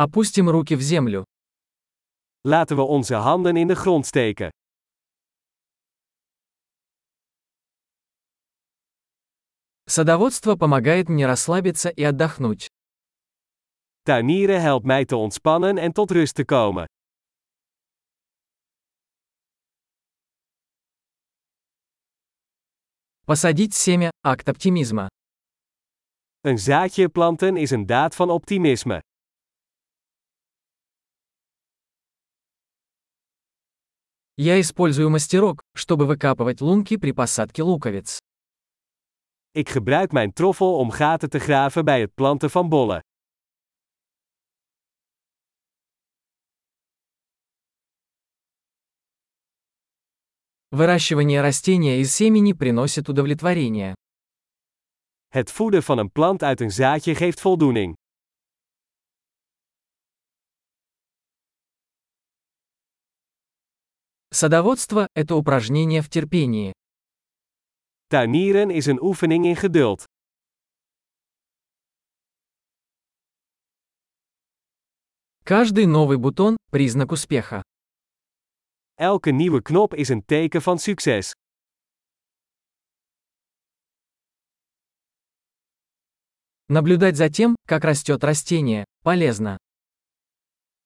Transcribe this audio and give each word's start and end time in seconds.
Опустим 0.00 0.48
руки 0.48 0.76
в 0.76 0.80
землю. 0.80 1.24
Laten 2.44 2.76
we 2.76 2.82
onze 2.84 3.16
handen 3.16 3.56
in 3.56 3.66
de 3.66 3.74
grond 3.74 4.06
steken. 4.06 4.50
Садоводство 9.86 10.54
помогает 10.54 11.08
мне 11.08 11.26
расслабиться 11.26 11.88
и 11.88 12.04
отдохнуть. 12.04 12.68
Tuinieren 14.04 14.60
helpt 14.60 14.86
mij 14.86 15.04
te 15.04 15.16
ontspannen 15.16 15.78
en 15.78 15.92
tot 15.92 16.10
rust 16.10 16.34
te 16.34 16.44
komen. 16.44 16.86
Посадить 23.26 23.74
семя– 23.74 24.10
акт 24.22 24.48
оптимизма. 24.48 25.08
Een 26.40 26.58
zaadje 26.58 27.08
planten 27.08 27.56
is 27.56 27.70
een 27.70 27.86
daad 27.86 28.14
van 28.14 28.30
optimisme. 28.30 29.00
Я 34.40 34.60
использую 34.60 35.10
мастерок, 35.10 35.64
чтобы 35.74 36.06
выкапывать 36.06 36.60
лунки 36.60 36.96
при 36.96 37.10
посадке 37.10 37.64
луковиц. 37.64 38.20
Ik 39.52 39.68
gebruik 39.68 40.12
mijn 40.12 40.32
troffel 40.32 40.76
om 40.78 40.90
gaten 40.90 41.28
te 41.28 41.38
graven 41.38 41.84
bij 41.84 42.00
het 42.00 42.14
planten 42.14 42.50
van 42.50 42.68
bollen. 42.68 43.00
Выращивание 50.70 51.40
растения 51.40 51.98
из 51.98 52.14
семени 52.14 52.52
приносит 52.52 53.08
удовлетворение. 53.08 53.94
Het 55.28 55.50
voeden 55.50 55.82
van 55.82 55.98
een 55.98 56.12
plant 56.12 56.42
uit 56.42 56.60
een 56.60 56.72
zaadje 56.72 57.14
geeft 57.14 57.40
voldoening. 57.40 57.97
Садоводство– 64.40 65.08
это 65.14 65.34
упражнение 65.34 66.00
в 66.00 66.08
терпении. 66.08 66.72
Tuinieren 68.08 68.70
is 68.70 68.86
een 68.86 69.00
oefening 69.00 69.44
in 69.46 69.56
geduld. 69.56 70.04
Каждый 75.44 75.86
новый 75.86 76.18
бутон– 76.18 76.56
признак 76.70 77.10
успеха. 77.10 77.64
Elke 78.96 79.32
nieuwe 79.32 79.60
knop 79.60 79.94
is 79.94 80.08
een 80.08 80.24
teken 80.24 80.62
van 80.62 80.78
succes. 80.78 81.32
Наблюдать 86.68 87.16
за 87.16 87.28
тем, 87.28 87.56
как 87.66 87.82
растет 87.82 88.22
растение, 88.22 88.84
полезно. 89.02 89.56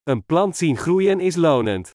Een 0.04 0.24
plant 0.24 0.56
zien 0.56 0.78
groeien 0.78 1.20
is 1.20 1.36
lonend. 1.36 1.90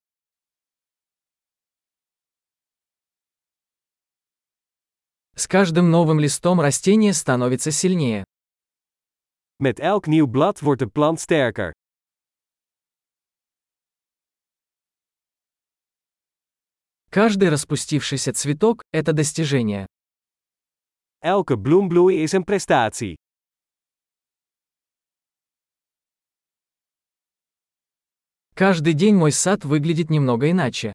С 5.40 5.48
каждым 5.48 5.92
новым 5.92 6.20
листом 6.20 6.60
растение 6.60 7.14
становится 7.14 7.70
сильнее. 7.70 8.24
Met 9.62 9.80
elk 9.80 10.08
nieuw 10.08 10.26
blad 10.26 10.64
wordt 10.64 10.82
de 10.82 10.88
plant 10.88 11.20
sterker. 11.20 11.74
Каждый 17.12 17.50
распустившийся 17.50 18.34
цветок– 18.34 18.82
это 18.92 19.14
достижение. 19.14 19.86
Elke 21.24 21.56
bloembloei 21.56 22.24
is 22.24 22.34
een 22.34 22.44
prestatie. 22.44 23.16
Каждый 28.56 28.94
день 28.94 29.14
мой 29.14 29.32
сад 29.32 29.64
выглядит 29.64 30.10
немного 30.10 30.50
иначе. 30.50 30.94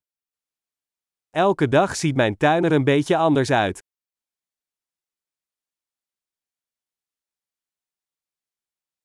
Elke 1.33 1.69
dag 1.69 1.95
ziet 1.95 2.17
mijn 2.17 2.37
tuin 2.37 2.65
er 2.65 2.73
een 2.73 2.85
beetje 2.85 3.17
anders 3.17 3.53
uit. 3.53 3.81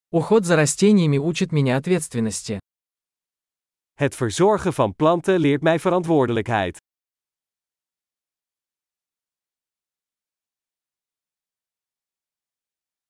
Уход 0.09 0.45
за 0.45 0.55
растениями 0.55 1.17
учит 1.17 1.51
меня 1.51 1.75
ответственности. 1.75 2.59
Het 3.95 4.15
verzorgen 4.15 4.73
van 4.73 4.95
planten 4.95 5.39
leert 5.39 5.61
mij 5.61 5.79
verantwoordelijkheid. 5.79 6.77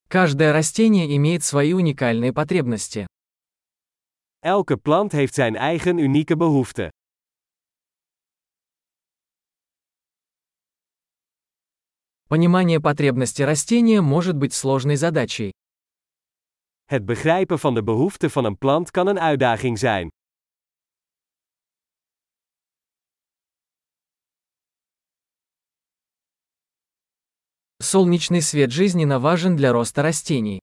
Каждое 0.07 0.51
растение 0.53 1.15
имеет 1.15 1.43
свои 1.43 1.73
уникальные 1.73 2.33
потребности. 2.33 3.05
Elke 4.39 4.77
plant 4.77 5.11
heeft 5.11 5.33
zijn 5.33 5.55
eigen 5.55 5.97
unieke 5.97 6.35
behoeften. 6.35 6.89
Понимание 12.27 12.81
потребности 12.81 13.43
растения 13.43 14.01
может 14.01 14.35
быть 14.35 14.53
сложной 14.53 14.95
задачей. 14.95 15.51
Het 16.86 17.04
begrijpen 17.04 17.58
van 17.58 17.74
de 17.74 17.82
behoeften 17.82 18.30
van 18.30 18.44
een 18.44 18.58
plant 18.58 18.90
kan 18.90 19.06
een 19.06 19.20
uitdaging 19.20 19.78
zijn. 19.78 20.08
Солнечный 27.82 28.40
свет 28.40 28.70
жизненно 28.70 29.18
важен 29.18 29.56
для 29.56 29.72
роста 29.72 30.02
растений. 30.02 30.60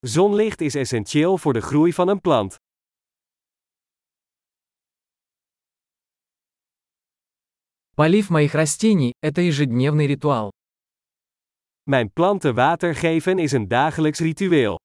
Zonlicht 0.00 0.60
is 0.60 0.74
essentieel 0.74 1.38
voor 1.38 1.52
de 1.52 1.60
groei 1.60 1.92
van 1.92 2.08
een 2.08 2.20
plant. 2.20 2.56
Полив 7.96 8.30
моих 8.30 8.54
растений – 8.54 9.26
это 9.26 9.40
ежедневный 9.42 10.06
ритуал. 10.06 10.50
Mijn 11.82 12.12
planten 12.12 12.54
water 12.54 12.94
geven 12.94 13.38
is 13.38 13.52
een 13.52 13.68
dagelijks 13.68 14.18
ritueel. 14.18 14.78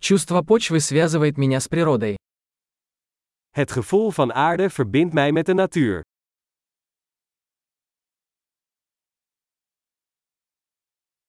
Чувство 0.00 0.42
почвы 0.42 0.80
связывает 0.80 1.36
меня 1.36 1.60
с 1.60 1.68
природой. 1.68 2.16
Het 3.50 3.70
gevoel 3.70 4.10
van 4.10 4.32
aarde 4.32 4.70
verbindt 4.70 5.14
mij 5.14 5.32
met 5.32 5.46
de 5.46 5.54
natuur. 5.54 6.02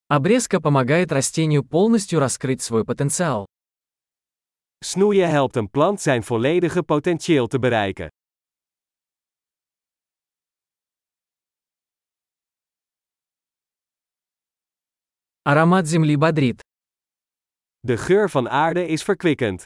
Обрезка 0.08 0.60
помогает 0.60 1.12
растению 1.12 1.64
полностью 1.64 2.20
раскрыть 2.20 2.62
свой 2.62 2.84
потенциал. 2.86 3.46
Snoeien 4.82 5.30
helpt 5.30 5.56
een 5.56 5.70
plant 5.70 6.02
zijn 6.02 6.24
volledige 6.24 6.84
potentieel 6.84 7.48
te 7.48 7.60
bereiken. 7.60 8.08
Аромат 15.44 15.88
земли 15.88 16.16
бодрит. 16.16 16.69
De 17.81 17.97
geur 17.97 18.31
van 18.31 18.49
aarde 18.49 18.87
is 18.87 19.03
verkwikkend. 19.03 19.65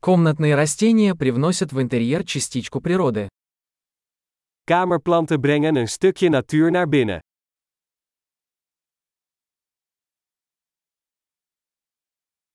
Комнатные 0.00 0.56
растения 0.56 1.14
привносят 1.14 1.72
в 1.72 1.80
интерьер 1.80 2.24
частичку 2.24 2.80
природы. 2.80 3.28
Kamerplanten 4.66 5.40
brengen 5.40 5.76
een 5.76 5.88
stukje 5.88 6.28
natuur 6.28 6.70
naar 6.70 6.88
binnen. 6.88 7.20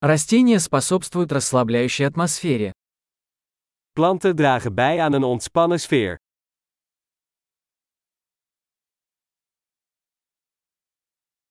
Растения 0.01 0.59
способствуют 0.59 1.31
расслабляющей 1.31 2.05
атмосфере. 2.05 2.71
Planten 3.93 4.35
dragen 4.35 4.73
bij 4.75 5.01
aan 5.01 5.13
een 5.13 5.23
ontspannen 5.23 5.79
sfeer. 5.79 6.17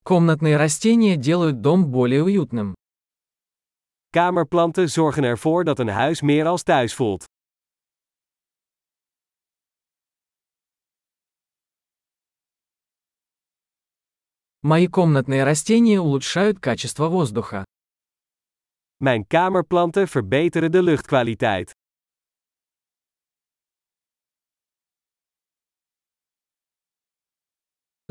Комнатные 0.04 0.58
растения 0.58 1.16
делают 1.16 1.62
дом 1.62 1.92
более 1.92 2.24
уютным. 2.24 2.74
Kamerplanten 4.12 4.90
zorgen 4.90 5.24
ervoor 5.24 5.64
dat 5.64 5.80
een 5.80 5.90
huis 5.90 6.22
meer 6.22 6.46
als 6.48 6.64
thuis 6.64 6.94
voelt. 6.94 7.26
Мои 14.64 14.88
комнатные 14.88 15.44
растения 15.44 16.00
улучшают 16.00 16.60
качество 16.60 17.08
воздуха. 17.08 17.64
Mijn 18.98 19.28
kamerplanten 19.28 20.08
verbeteren 20.08 20.72
de 20.72 20.84
luchtkwaliteit. 20.84 21.71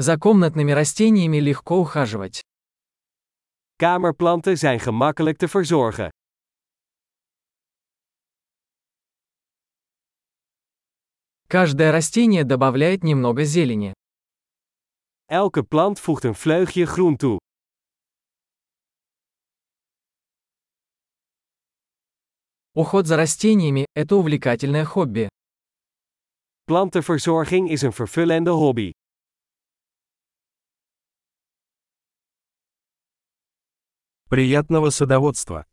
За 0.00 0.16
комнатными 0.16 0.72
растениями 0.72 1.36
легко 1.40 1.78
ухаживать. 1.78 2.40
Kamerplanten 3.76 4.56
zijn 4.58 4.80
gemakkelijk 4.80 5.36
te 5.36 5.48
verzorgen. 5.48 6.08
Каждое 11.48 11.92
растение 11.92 12.44
добавляет 12.44 13.02
немного 13.02 13.44
зелени. 13.44 13.92
Elke 15.26 15.62
plant 15.62 16.00
voegt 16.00 16.24
een 16.24 16.34
vleugje 16.34 16.86
groen 16.86 17.16
toe. 17.16 17.38
Уход 22.72 23.06
за 23.06 23.16
растениями– 23.16 23.84
это 23.94 24.16
увлекательное 24.16 24.84
хобби. 24.86 25.28
Plantenverzorging 26.64 27.68
is 27.68 27.82
een 27.82 27.92
vervullende 27.92 28.50
hobby. 28.50 28.92
Приятного 34.30 34.90
садоводства! 34.90 35.66